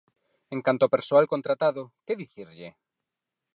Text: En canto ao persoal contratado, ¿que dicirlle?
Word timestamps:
En 0.55 0.59
canto 0.65 0.83
ao 0.83 0.93
persoal 0.95 1.25
contratado, 1.33 1.83
¿que 2.05 2.19
dicirlle? 2.21 2.69